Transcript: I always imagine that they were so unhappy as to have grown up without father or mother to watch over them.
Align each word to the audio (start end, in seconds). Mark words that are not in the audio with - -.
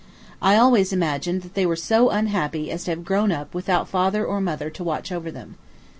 I 0.41 0.55
always 0.57 0.91
imagine 0.91 1.41
that 1.41 1.53
they 1.53 1.63
were 1.63 1.75
so 1.75 2.09
unhappy 2.09 2.71
as 2.71 2.85
to 2.85 2.89
have 2.89 3.05
grown 3.05 3.31
up 3.31 3.53
without 3.53 3.87
father 3.87 4.25
or 4.25 4.41
mother 4.41 4.71
to 4.71 4.83
watch 4.83 5.11
over 5.11 5.29
them. 5.29 5.57